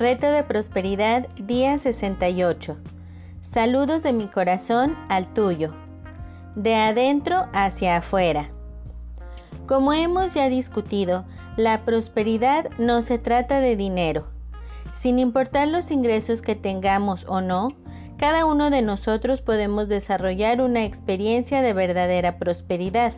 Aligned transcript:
Reto 0.00 0.30
de 0.30 0.42
Prosperidad, 0.44 1.28
día 1.36 1.76
68. 1.76 2.78
Saludos 3.42 4.02
de 4.02 4.14
mi 4.14 4.28
corazón 4.28 4.96
al 5.10 5.30
tuyo. 5.34 5.74
De 6.54 6.74
adentro 6.74 7.48
hacia 7.52 7.98
afuera. 7.98 8.48
Como 9.66 9.92
hemos 9.92 10.32
ya 10.32 10.48
discutido, 10.48 11.26
la 11.58 11.84
prosperidad 11.84 12.70
no 12.78 13.02
se 13.02 13.18
trata 13.18 13.60
de 13.60 13.76
dinero. 13.76 14.28
Sin 14.94 15.18
importar 15.18 15.68
los 15.68 15.90
ingresos 15.90 16.40
que 16.40 16.54
tengamos 16.54 17.26
o 17.28 17.42
no, 17.42 17.76
cada 18.16 18.46
uno 18.46 18.70
de 18.70 18.80
nosotros 18.80 19.42
podemos 19.42 19.86
desarrollar 19.86 20.62
una 20.62 20.82
experiencia 20.86 21.60
de 21.60 21.74
verdadera 21.74 22.38
prosperidad. 22.38 23.12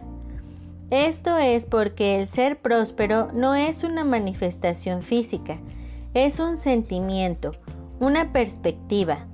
Esto 0.90 1.38
es 1.38 1.64
porque 1.66 2.18
el 2.18 2.26
ser 2.26 2.60
próspero 2.60 3.30
no 3.32 3.54
es 3.54 3.84
una 3.84 4.02
manifestación 4.02 5.02
física, 5.02 5.60
es 6.14 6.38
un 6.40 6.56
sentimiento, 6.56 7.52
una 8.00 8.32
perspectiva, 8.32 9.26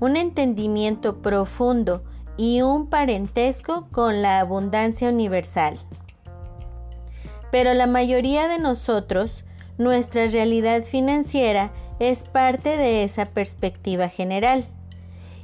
un 0.00 0.16
entendimiento 0.16 1.22
profundo 1.22 2.04
y 2.36 2.60
un 2.60 2.88
parentesco 2.88 3.88
con 3.90 4.20
la 4.22 4.40
abundancia 4.40 5.08
universal. 5.08 5.78
Pero 7.50 7.72
la 7.74 7.86
mayoría 7.86 8.48
de 8.48 8.58
nosotros, 8.58 9.44
nuestra 9.78 10.26
realidad 10.26 10.82
financiera 10.82 11.72
es 11.98 12.24
parte 12.24 12.76
de 12.76 13.04
esa 13.04 13.26
perspectiva 13.26 14.08
general. 14.08 14.66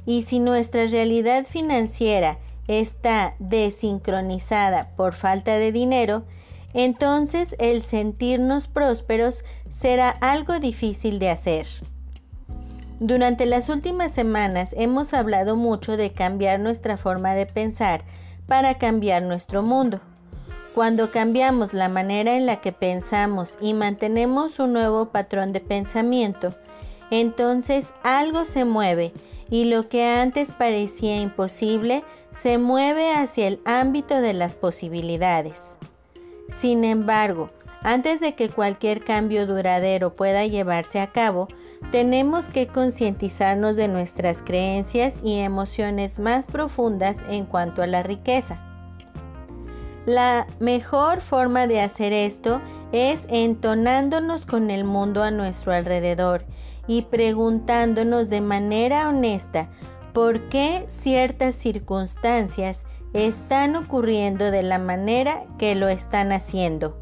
Y 0.05 0.23
si 0.23 0.39
nuestra 0.39 0.85
realidad 0.85 1.45
financiera 1.45 2.37
está 2.67 3.35
desincronizada 3.39 4.89
por 4.95 5.13
falta 5.13 5.57
de 5.57 5.71
dinero, 5.71 6.25
entonces 6.73 7.55
el 7.59 7.81
sentirnos 7.81 8.67
prósperos 8.67 9.43
será 9.69 10.09
algo 10.09 10.59
difícil 10.59 11.19
de 11.19 11.29
hacer. 11.29 11.67
Durante 12.99 13.45
las 13.45 13.69
últimas 13.69 14.11
semanas 14.11 14.73
hemos 14.77 15.13
hablado 15.13 15.55
mucho 15.55 15.97
de 15.97 16.13
cambiar 16.13 16.59
nuestra 16.59 16.97
forma 16.97 17.35
de 17.35 17.45
pensar 17.45 18.03
para 18.47 18.77
cambiar 18.77 19.23
nuestro 19.23 19.61
mundo. 19.61 19.99
Cuando 20.73 21.11
cambiamos 21.11 21.73
la 21.73 21.89
manera 21.89 22.35
en 22.35 22.45
la 22.45 22.61
que 22.61 22.71
pensamos 22.71 23.57
y 23.61 23.73
mantenemos 23.73 24.57
un 24.59 24.73
nuevo 24.73 25.09
patrón 25.09 25.53
de 25.53 25.59
pensamiento, 25.59 26.55
entonces 27.11 27.91
algo 28.03 28.45
se 28.45 28.65
mueve 28.65 29.13
y 29.49 29.65
lo 29.65 29.87
que 29.87 30.05
antes 30.05 30.51
parecía 30.51 31.21
imposible 31.21 32.03
se 32.31 32.57
mueve 32.57 33.11
hacia 33.11 33.47
el 33.47 33.59
ámbito 33.65 34.19
de 34.19 34.33
las 34.33 34.55
posibilidades. 34.55 35.77
Sin 36.49 36.83
embargo, 36.83 37.49
antes 37.81 38.21
de 38.21 38.33
que 38.33 38.49
cualquier 38.49 39.03
cambio 39.03 39.45
duradero 39.45 40.15
pueda 40.15 40.45
llevarse 40.45 40.99
a 41.01 41.11
cabo, 41.11 41.47
tenemos 41.91 42.47
que 42.49 42.67
concientizarnos 42.67 43.75
de 43.75 43.87
nuestras 43.87 44.41
creencias 44.41 45.19
y 45.23 45.39
emociones 45.39 46.17
más 46.17 46.47
profundas 46.47 47.23
en 47.27 47.45
cuanto 47.45 47.81
a 47.81 47.87
la 47.87 48.01
riqueza. 48.01 48.61
La 50.05 50.47
mejor 50.59 51.21
forma 51.21 51.67
de 51.67 51.81
hacer 51.81 52.13
esto 52.13 52.61
es 52.91 53.25
entonándonos 53.29 54.45
con 54.45 54.69
el 54.69 54.83
mundo 54.83 55.23
a 55.23 55.31
nuestro 55.31 55.73
alrededor 55.73 56.45
y 56.87 57.03
preguntándonos 57.03 58.29
de 58.29 58.41
manera 58.41 59.07
honesta 59.07 59.69
por 60.13 60.49
qué 60.49 60.85
ciertas 60.89 61.55
circunstancias 61.55 62.83
están 63.13 63.75
ocurriendo 63.75 64.51
de 64.51 64.63
la 64.63 64.79
manera 64.79 65.43
que 65.57 65.75
lo 65.75 65.87
están 65.87 66.31
haciendo. 66.31 66.97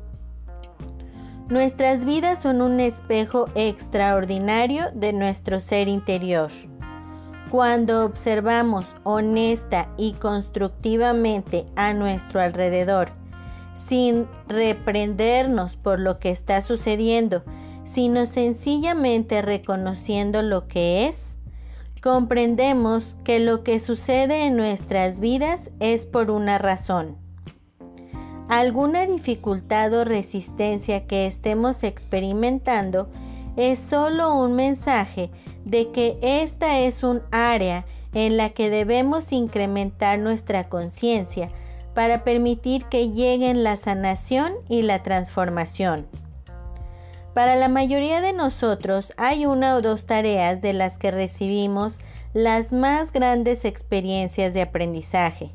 Nuestras 1.49 2.05
vidas 2.05 2.41
son 2.41 2.61
un 2.61 2.79
espejo 2.79 3.49
extraordinario 3.55 4.85
de 4.93 5.11
nuestro 5.11 5.59
ser 5.59 5.87
interior. 5.87 6.49
Cuando 7.49 8.05
observamos 8.05 8.95
honesta 9.03 9.89
y 9.97 10.13
constructivamente 10.13 11.65
a 11.75 11.91
nuestro 11.93 12.39
alrededor, 12.39 13.11
sin 13.73 14.27
reprendernos 14.47 15.75
por 15.75 15.99
lo 15.99 16.19
que 16.19 16.29
está 16.29 16.61
sucediendo, 16.61 17.43
sino 17.83 18.25
sencillamente 18.25 19.41
reconociendo 19.41 20.43
lo 20.43 20.67
que 20.67 21.07
es, 21.07 21.37
comprendemos 22.01 23.15
que 23.23 23.39
lo 23.39 23.63
que 23.63 23.79
sucede 23.79 24.45
en 24.45 24.57
nuestras 24.57 25.19
vidas 25.19 25.69
es 25.79 26.05
por 26.05 26.31
una 26.31 26.57
razón. 26.57 27.17
Alguna 28.49 29.05
dificultad 29.05 29.93
o 29.93 30.03
resistencia 30.03 31.05
que 31.05 31.25
estemos 31.27 31.83
experimentando 31.83 33.07
es 33.55 33.79
solo 33.79 34.35
un 34.35 34.55
mensaje 34.55 35.29
de 35.63 35.91
que 35.91 36.17
esta 36.21 36.79
es 36.79 37.03
un 37.03 37.21
área 37.31 37.85
en 38.13 38.35
la 38.35 38.49
que 38.49 38.69
debemos 38.69 39.31
incrementar 39.31 40.19
nuestra 40.19 40.69
conciencia 40.69 41.51
para 41.93 42.23
permitir 42.23 42.85
que 42.85 43.09
lleguen 43.09 43.63
la 43.63 43.75
sanación 43.77 44.53
y 44.67 44.81
la 44.81 45.03
transformación. 45.03 46.07
Para 47.33 47.55
la 47.55 47.69
mayoría 47.69 48.19
de 48.19 48.33
nosotros 48.33 49.13
hay 49.15 49.45
una 49.45 49.75
o 49.75 49.81
dos 49.81 50.05
tareas 50.05 50.61
de 50.61 50.73
las 50.73 50.97
que 50.97 51.11
recibimos 51.11 51.99
las 52.33 52.73
más 52.73 53.11
grandes 53.11 53.63
experiencias 53.63 54.53
de 54.53 54.61
aprendizaje. 54.61 55.51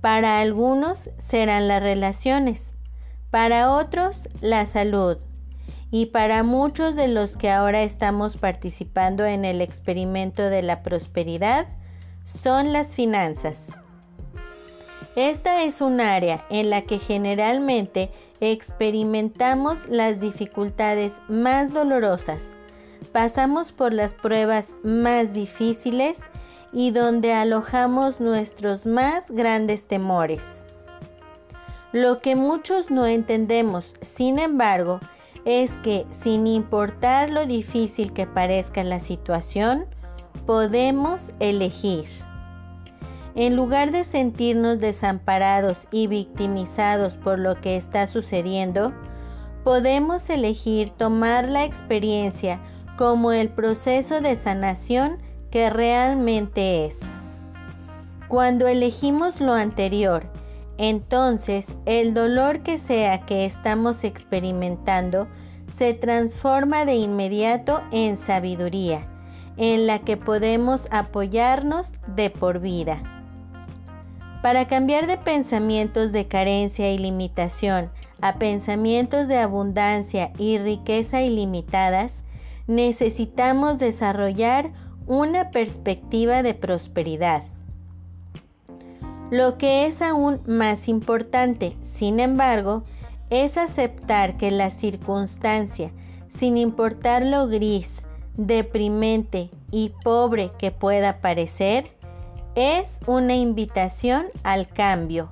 Para 0.00 0.38
algunos 0.38 1.10
serán 1.18 1.66
las 1.66 1.82
relaciones, 1.82 2.72
para 3.30 3.72
otros 3.72 4.28
la 4.40 4.64
salud 4.66 5.18
y 5.90 6.06
para 6.06 6.44
muchos 6.44 6.94
de 6.94 7.08
los 7.08 7.36
que 7.36 7.50
ahora 7.50 7.82
estamos 7.82 8.36
participando 8.36 9.24
en 9.24 9.44
el 9.44 9.60
experimento 9.60 10.44
de 10.44 10.62
la 10.62 10.82
prosperidad 10.82 11.66
son 12.22 12.72
las 12.72 12.94
finanzas. 12.94 13.76
Esta 15.16 15.62
es 15.62 15.80
un 15.80 16.00
área 16.00 16.44
en 16.50 16.70
la 16.70 16.82
que 16.82 16.98
generalmente 16.98 18.10
experimentamos 18.40 19.88
las 19.88 20.20
dificultades 20.20 21.18
más 21.28 21.72
dolorosas, 21.72 22.56
pasamos 23.12 23.72
por 23.72 23.92
las 23.92 24.14
pruebas 24.14 24.74
más 24.82 25.32
difíciles 25.32 26.24
y 26.72 26.90
donde 26.90 27.32
alojamos 27.32 28.20
nuestros 28.20 28.86
más 28.86 29.30
grandes 29.30 29.86
temores. 29.86 30.64
Lo 31.92 32.18
que 32.18 32.36
muchos 32.36 32.90
no 32.90 33.06
entendemos, 33.06 33.94
sin 34.02 34.38
embargo, 34.38 35.00
es 35.46 35.78
que 35.78 36.04
sin 36.10 36.46
importar 36.46 37.30
lo 37.30 37.46
difícil 37.46 38.12
que 38.12 38.26
parezca 38.26 38.84
la 38.84 39.00
situación, 39.00 39.86
podemos 40.44 41.30
elegir. 41.40 42.04
En 43.36 43.54
lugar 43.54 43.92
de 43.92 44.02
sentirnos 44.02 44.78
desamparados 44.78 45.88
y 45.90 46.06
victimizados 46.06 47.18
por 47.18 47.38
lo 47.38 47.60
que 47.60 47.76
está 47.76 48.06
sucediendo, 48.06 48.94
podemos 49.62 50.30
elegir 50.30 50.88
tomar 50.88 51.46
la 51.46 51.64
experiencia 51.64 52.62
como 52.96 53.32
el 53.32 53.50
proceso 53.50 54.22
de 54.22 54.36
sanación 54.36 55.18
que 55.50 55.68
realmente 55.68 56.86
es. 56.86 57.02
Cuando 58.28 58.68
elegimos 58.68 59.42
lo 59.42 59.52
anterior, 59.52 60.32
entonces 60.78 61.76
el 61.84 62.14
dolor 62.14 62.60
que 62.60 62.78
sea 62.78 63.26
que 63.26 63.44
estamos 63.44 64.02
experimentando 64.04 65.28
se 65.68 65.92
transforma 65.92 66.86
de 66.86 66.94
inmediato 66.94 67.82
en 67.92 68.16
sabiduría, 68.16 69.06
en 69.58 69.86
la 69.86 69.98
que 69.98 70.16
podemos 70.16 70.88
apoyarnos 70.90 71.92
de 72.14 72.30
por 72.30 72.60
vida. 72.60 73.15
Para 74.46 74.68
cambiar 74.68 75.08
de 75.08 75.16
pensamientos 75.16 76.12
de 76.12 76.28
carencia 76.28 76.92
y 76.92 76.98
limitación 76.98 77.90
a 78.20 78.38
pensamientos 78.38 79.26
de 79.26 79.38
abundancia 79.38 80.30
y 80.38 80.58
riqueza 80.58 81.20
ilimitadas, 81.20 82.22
necesitamos 82.68 83.80
desarrollar 83.80 84.70
una 85.08 85.50
perspectiva 85.50 86.44
de 86.44 86.54
prosperidad. 86.54 87.42
Lo 89.32 89.58
que 89.58 89.84
es 89.84 90.00
aún 90.00 90.40
más 90.46 90.86
importante, 90.86 91.76
sin 91.82 92.20
embargo, 92.20 92.84
es 93.30 93.56
aceptar 93.56 94.36
que 94.36 94.52
la 94.52 94.70
circunstancia, 94.70 95.90
sin 96.28 96.56
importar 96.56 97.26
lo 97.26 97.48
gris, 97.48 98.02
deprimente 98.36 99.50
y 99.72 99.92
pobre 100.04 100.52
que 100.56 100.70
pueda 100.70 101.20
parecer, 101.20 101.95
es 102.56 103.00
una 103.06 103.36
invitación 103.36 104.24
al 104.42 104.66
cambio. 104.66 105.28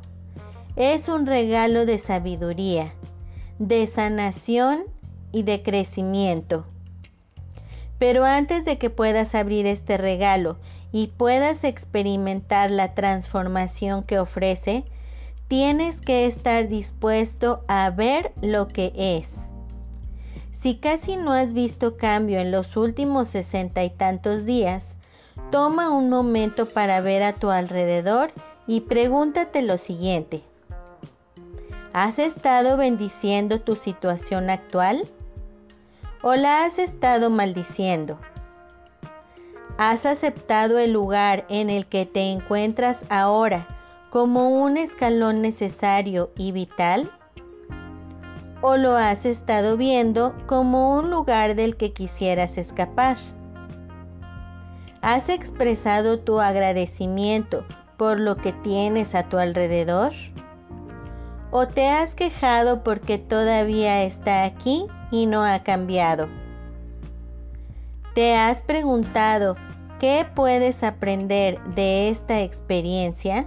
Es 0.76 1.08
un 1.08 1.26
regalo 1.26 1.86
de 1.86 1.96
sabiduría, 1.96 2.92
de 3.58 3.86
sanación 3.86 4.84
y 5.32 5.42
de 5.42 5.62
crecimiento. 5.62 6.66
Pero 7.98 8.26
antes 8.26 8.66
de 8.66 8.76
que 8.76 8.90
puedas 8.90 9.34
abrir 9.34 9.66
este 9.66 9.96
regalo 9.96 10.58
y 10.92 11.06
puedas 11.08 11.64
experimentar 11.64 12.70
la 12.70 12.92
transformación 12.92 14.02
que 14.02 14.18
ofrece, 14.18 14.84
tienes 15.48 16.02
que 16.02 16.26
estar 16.26 16.68
dispuesto 16.68 17.64
a 17.68 17.88
ver 17.88 18.34
lo 18.42 18.68
que 18.68 18.92
es. 18.94 19.48
Si 20.52 20.76
casi 20.76 21.16
no 21.16 21.32
has 21.32 21.54
visto 21.54 21.96
cambio 21.96 22.38
en 22.38 22.50
los 22.50 22.76
últimos 22.76 23.28
sesenta 23.28 23.82
y 23.82 23.88
tantos 23.88 24.44
días, 24.44 24.98
toma 25.50 25.90
un 25.90 26.08
momento 26.08 26.66
para 26.68 27.00
ver 27.00 27.22
a 27.22 27.32
tu 27.32 27.50
alrededor 27.50 28.32
y 28.66 28.82
pregúntate 28.82 29.62
lo 29.62 29.78
siguiente. 29.78 30.42
¿Has 31.92 32.18
estado 32.18 32.76
bendiciendo 32.76 33.60
tu 33.60 33.76
situación 33.76 34.50
actual? 34.50 35.08
¿O 36.22 36.34
la 36.34 36.64
has 36.64 36.78
estado 36.78 37.30
maldiciendo? 37.30 38.18
¿Has 39.76 40.06
aceptado 40.06 40.78
el 40.78 40.92
lugar 40.92 41.44
en 41.48 41.70
el 41.70 41.86
que 41.86 42.06
te 42.06 42.32
encuentras 42.32 43.04
ahora 43.10 43.68
como 44.10 44.48
un 44.48 44.76
escalón 44.76 45.42
necesario 45.42 46.30
y 46.36 46.52
vital? 46.52 47.12
¿O 48.60 48.76
lo 48.76 48.96
has 48.96 49.26
estado 49.26 49.76
viendo 49.76 50.34
como 50.46 50.96
un 50.96 51.10
lugar 51.10 51.54
del 51.54 51.76
que 51.76 51.92
quisieras 51.92 52.56
escapar? 52.56 53.18
¿Has 55.04 55.28
expresado 55.28 56.18
tu 56.18 56.40
agradecimiento 56.40 57.66
por 57.98 58.18
lo 58.18 58.36
que 58.36 58.54
tienes 58.54 59.14
a 59.14 59.24
tu 59.28 59.36
alrededor? 59.36 60.14
¿O 61.50 61.66
te 61.66 61.90
has 61.90 62.14
quejado 62.14 62.82
porque 62.82 63.18
todavía 63.18 64.02
está 64.02 64.44
aquí 64.44 64.86
y 65.10 65.26
no 65.26 65.44
ha 65.44 65.62
cambiado? 65.62 66.28
¿Te 68.14 68.34
has 68.34 68.62
preguntado 68.62 69.58
qué 70.00 70.26
puedes 70.34 70.82
aprender 70.82 71.62
de 71.74 72.08
esta 72.08 72.40
experiencia? 72.40 73.46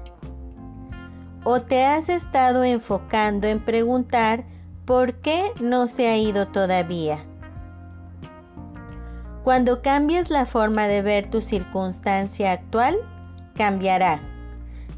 ¿O 1.43 1.63
te 1.63 1.85
has 1.85 2.07
estado 2.09 2.65
enfocando 2.65 3.47
en 3.47 3.65
preguntar 3.65 4.45
por 4.85 5.15
qué 5.21 5.51
no 5.59 5.87
se 5.87 6.07
ha 6.07 6.17
ido 6.17 6.49
todavía? 6.49 7.26
Cuando 9.47 9.81
cambies 9.81 10.29
la 10.29 10.45
forma 10.45 10.87
de 10.87 11.01
ver 11.01 11.31
tu 11.31 11.39
circunstancia 11.39 12.51
actual, 12.51 12.97
cambiará. 13.55 14.19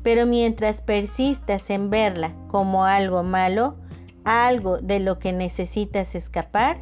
Pero 0.01 0.25
mientras 0.25 0.81
persistas 0.81 1.69
en 1.69 1.91
verla 1.91 2.33
como 2.47 2.83
algo 2.83 3.21
malo, 3.21 3.75
algo 4.23 4.79
de 4.79 5.01
lo 5.01 5.19
que 5.19 5.33
necesitas 5.33 6.15
escapar, 6.15 6.79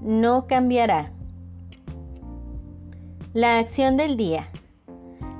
no 0.00 0.46
cambiará. 0.46 1.12
La 3.34 3.58
acción 3.58 3.98
del 3.98 4.16
día. 4.16 4.48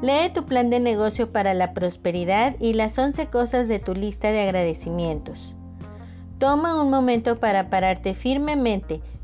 Lee 0.02 0.30
tu 0.34 0.44
plan 0.44 0.68
de 0.68 0.78
negocio 0.78 1.32
para 1.32 1.54
la 1.54 1.72
prosperidad 1.72 2.54
y 2.60 2.74
las 2.74 2.98
11 2.98 3.28
cosas 3.28 3.66
de 3.66 3.78
tu 3.78 3.94
lista 3.94 4.30
de 4.30 4.42
agradecimientos. 4.42 5.54
Toma 6.36 6.82
un 6.82 6.90
momento 6.90 7.40
para 7.40 7.70
pararte 7.70 8.12
firmemente 8.12 9.00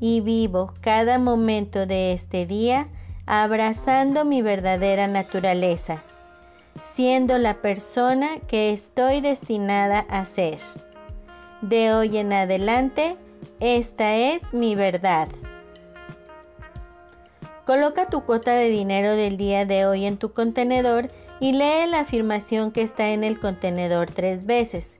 y 0.00 0.20
vivo 0.20 0.72
cada 0.80 1.18
momento 1.18 1.86
de 1.86 2.12
este 2.12 2.46
día 2.46 2.88
abrazando 3.26 4.24
mi 4.24 4.42
verdadera 4.42 5.06
naturaleza, 5.06 6.02
siendo 6.82 7.38
la 7.38 7.62
persona 7.62 8.40
que 8.48 8.72
estoy 8.72 9.20
destinada 9.20 10.00
a 10.08 10.24
ser. 10.24 10.58
De 11.60 11.92
hoy 11.92 12.16
en 12.16 12.32
adelante, 12.32 13.16
esta 13.60 14.16
es 14.16 14.54
mi 14.54 14.74
verdad. 14.74 15.28
Coloca 17.66 18.06
tu 18.06 18.24
cuota 18.24 18.52
de 18.52 18.68
dinero 18.68 19.14
del 19.14 19.36
día 19.36 19.64
de 19.66 19.86
hoy 19.86 20.06
en 20.06 20.16
tu 20.16 20.32
contenedor 20.32 21.10
y 21.38 21.52
lee 21.52 21.86
la 21.88 22.00
afirmación 22.00 22.72
que 22.72 22.82
está 22.82 23.10
en 23.10 23.22
el 23.22 23.38
contenedor 23.38 24.10
tres 24.10 24.44
veces. 24.44 24.98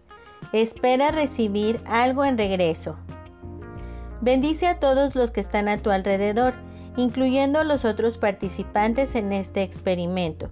Espera 0.52 1.10
recibir 1.10 1.80
algo 1.86 2.24
en 2.24 2.38
regreso. 2.38 2.96
Bendice 4.20 4.66
a 4.66 4.78
todos 4.78 5.14
los 5.14 5.30
que 5.30 5.40
están 5.40 5.68
a 5.68 5.78
tu 5.78 5.90
alrededor, 5.90 6.54
incluyendo 6.96 7.58
a 7.58 7.64
los 7.64 7.84
otros 7.84 8.18
participantes 8.18 9.14
en 9.14 9.32
este 9.32 9.62
experimento. 9.62 10.50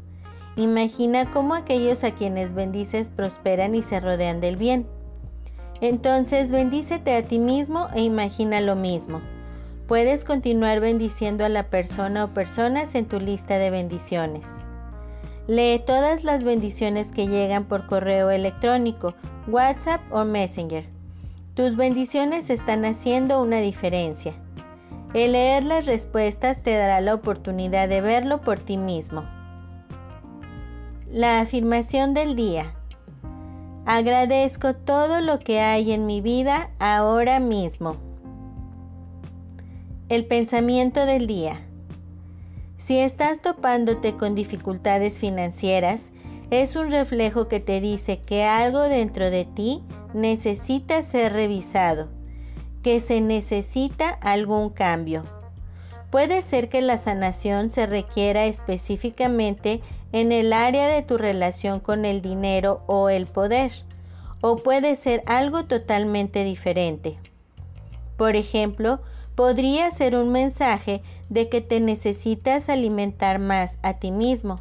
Imagina 0.56 1.30
cómo 1.30 1.54
aquellos 1.54 2.02
a 2.02 2.12
quienes 2.12 2.54
bendices 2.54 3.10
prosperan 3.10 3.74
y 3.74 3.82
se 3.82 4.00
rodean 4.00 4.40
del 4.40 4.56
bien. 4.56 4.86
Entonces 5.80 6.50
bendícete 6.50 7.14
a 7.14 7.22
ti 7.22 7.38
mismo 7.38 7.86
e 7.94 8.02
imagina 8.02 8.60
lo 8.60 8.74
mismo. 8.74 9.20
Puedes 9.86 10.24
continuar 10.24 10.80
bendiciendo 10.80 11.44
a 11.44 11.48
la 11.48 11.70
persona 11.70 12.24
o 12.24 12.34
personas 12.34 12.94
en 12.94 13.06
tu 13.06 13.20
lista 13.20 13.58
de 13.58 13.70
bendiciones. 13.70 14.46
Lee 15.46 15.82
todas 15.86 16.24
las 16.24 16.44
bendiciones 16.44 17.12
que 17.12 17.26
llegan 17.26 17.64
por 17.64 17.86
correo 17.86 18.30
electrónico, 18.30 19.14
WhatsApp 19.46 20.00
o 20.10 20.24
Messenger. 20.24 20.97
Tus 21.58 21.74
bendiciones 21.74 22.50
están 22.50 22.84
haciendo 22.84 23.42
una 23.42 23.58
diferencia. 23.58 24.32
El 25.12 25.32
leer 25.32 25.64
las 25.64 25.86
respuestas 25.86 26.62
te 26.62 26.76
dará 26.76 27.00
la 27.00 27.14
oportunidad 27.14 27.88
de 27.88 28.00
verlo 28.00 28.42
por 28.42 28.60
ti 28.60 28.76
mismo. 28.76 29.24
La 31.10 31.40
afirmación 31.40 32.14
del 32.14 32.36
día. 32.36 32.76
Agradezco 33.86 34.76
todo 34.76 35.20
lo 35.20 35.40
que 35.40 35.58
hay 35.58 35.90
en 35.90 36.06
mi 36.06 36.20
vida 36.20 36.70
ahora 36.78 37.40
mismo. 37.40 37.96
El 40.08 40.26
pensamiento 40.26 41.06
del 41.06 41.26
día. 41.26 41.66
Si 42.76 43.00
estás 43.00 43.42
topándote 43.42 44.16
con 44.16 44.36
dificultades 44.36 45.18
financieras, 45.18 46.12
es 46.52 46.76
un 46.76 46.92
reflejo 46.92 47.48
que 47.48 47.58
te 47.58 47.80
dice 47.80 48.20
que 48.20 48.44
algo 48.44 48.82
dentro 48.82 49.28
de 49.30 49.44
ti 49.44 49.82
necesita 50.14 51.02
ser 51.02 51.32
revisado, 51.32 52.08
que 52.82 53.00
se 53.00 53.20
necesita 53.20 54.08
algún 54.08 54.70
cambio. 54.70 55.24
Puede 56.10 56.40
ser 56.42 56.68
que 56.68 56.80
la 56.80 56.96
sanación 56.96 57.68
se 57.68 57.86
requiera 57.86 58.46
específicamente 58.46 59.82
en 60.12 60.32
el 60.32 60.52
área 60.52 60.88
de 60.88 61.02
tu 61.02 61.18
relación 61.18 61.80
con 61.80 62.04
el 62.04 62.22
dinero 62.22 62.82
o 62.86 63.10
el 63.10 63.26
poder, 63.26 63.72
o 64.40 64.58
puede 64.58 64.96
ser 64.96 65.22
algo 65.26 65.64
totalmente 65.64 66.44
diferente. 66.44 67.18
Por 68.16 68.36
ejemplo, 68.36 69.00
podría 69.34 69.90
ser 69.90 70.16
un 70.16 70.32
mensaje 70.32 71.02
de 71.28 71.48
que 71.48 71.60
te 71.60 71.80
necesitas 71.80 72.68
alimentar 72.68 73.38
más 73.38 73.78
a 73.82 73.94
ti 73.94 74.10
mismo. 74.10 74.60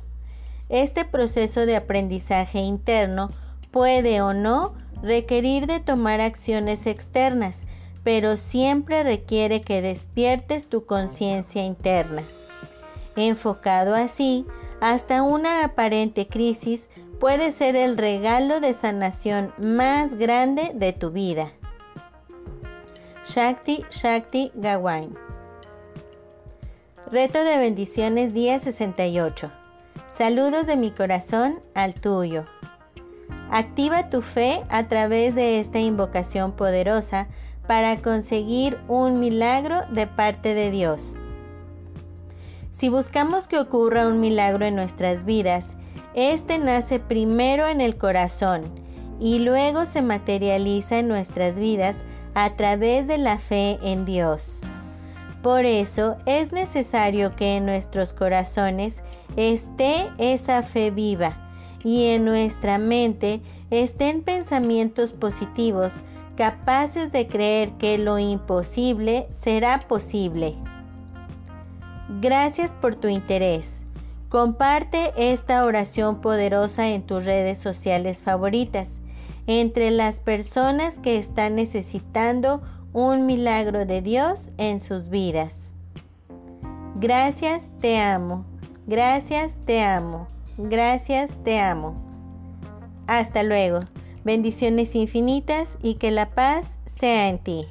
Este 0.69 1.05
proceso 1.05 1.65
de 1.65 1.77
aprendizaje 1.77 2.59
interno 2.59 3.31
puede 3.71 4.21
o 4.21 4.33
no 4.33 4.73
requerir 5.01 5.67
de 5.67 5.79
tomar 5.79 6.21
acciones 6.21 6.85
externas, 6.85 7.63
pero 8.03 8.37
siempre 8.37 9.03
requiere 9.03 9.61
que 9.61 9.81
despiertes 9.81 10.67
tu 10.67 10.85
conciencia 10.85 11.63
interna. 11.63 12.23
Enfocado 13.15 13.95
así, 13.95 14.45
hasta 14.79 15.23
una 15.23 15.63
aparente 15.63 16.27
crisis 16.27 16.89
puede 17.19 17.51
ser 17.51 17.75
el 17.75 17.97
regalo 17.97 18.59
de 18.59 18.73
sanación 18.73 19.53
más 19.57 20.15
grande 20.15 20.71
de 20.73 20.93
tu 20.93 21.11
vida. 21.11 21.51
Shakti 23.25 23.83
Shakti 23.89 24.51
Gawain. 24.55 25.17
Reto 27.11 27.43
de 27.43 27.57
bendiciones 27.57 28.33
día 28.33 28.59
68. 28.59 29.51
Saludos 30.07 30.67
de 30.67 30.77
mi 30.77 30.91
corazón 30.91 31.61
al 31.73 31.93
tuyo. 31.93 32.45
Activa 33.49 34.09
tu 34.09 34.21
fe 34.21 34.61
a 34.69 34.87
través 34.87 35.33
de 35.33 35.59
esta 35.59 35.79
invocación 35.79 36.51
poderosa 36.51 37.27
para 37.65 38.01
conseguir 38.01 38.77
un 38.87 39.19
milagro 39.19 39.81
de 39.89 40.05
parte 40.05 40.53
de 40.53 40.69
Dios. 40.69 41.15
Si 42.71 42.89
buscamos 42.89 43.47
que 43.47 43.57
ocurra 43.57 44.07
un 44.07 44.19
milagro 44.19 44.65
en 44.65 44.75
nuestras 44.75 45.23
vidas, 45.23 45.75
este 46.13 46.57
nace 46.57 46.99
primero 46.99 47.67
en 47.67 47.79
el 47.79 47.97
corazón 47.97 48.63
y 49.19 49.39
luego 49.39 49.85
se 49.85 50.01
materializa 50.01 50.99
en 50.99 51.07
nuestras 51.07 51.57
vidas 51.57 51.97
a 52.35 52.55
través 52.55 53.07
de 53.07 53.17
la 53.17 53.37
fe 53.37 53.79
en 53.81 54.05
Dios. 54.05 54.61
Por 55.41 55.65
eso 55.65 56.17
es 56.25 56.51
necesario 56.51 57.35
que 57.35 57.55
en 57.55 57.65
nuestros 57.65 58.13
corazones 58.13 59.03
esté 59.37 60.09
esa 60.17 60.63
fe 60.63 60.91
viva 60.91 61.46
y 61.87 62.07
en 62.07 62.25
nuestra 62.25 62.79
mente 62.79 63.39
estén 63.71 64.21
pensamientos 64.21 65.13
positivos 65.13 65.93
capaces 66.35 67.13
de 67.13 67.27
creer 67.27 67.71
que 67.77 67.97
lo 67.97 68.19
imposible 68.19 69.25
será 69.29 69.87
posible. 69.87 70.55
Gracias 72.19 72.73
por 72.73 72.95
tu 72.95 73.07
interés. 73.07 73.77
Comparte 74.27 75.13
esta 75.15 75.63
oración 75.63 76.19
poderosa 76.19 76.89
en 76.89 77.03
tus 77.03 77.23
redes 77.23 77.57
sociales 77.57 78.21
favoritas, 78.21 78.97
entre 79.47 79.89
las 79.89 80.19
personas 80.19 80.99
que 80.99 81.17
están 81.17 81.55
necesitando 81.55 82.61
un 82.91 83.25
milagro 83.25 83.85
de 83.85 84.01
Dios 84.01 84.49
en 84.57 84.81
sus 84.81 85.07
vidas. 85.07 85.73
Gracias, 86.95 87.69
te 87.79 87.97
amo. 87.97 88.43
Gracias, 88.87 89.61
te 89.65 89.81
amo. 89.81 90.27
Gracias, 90.57 91.31
te 91.43 91.59
amo. 91.59 91.95
Hasta 93.07 93.43
luego. 93.43 93.81
Bendiciones 94.23 94.95
infinitas 94.95 95.77
y 95.81 95.95
que 95.95 96.11
la 96.11 96.31
paz 96.31 96.77
sea 96.85 97.29
en 97.29 97.39
ti. 97.39 97.65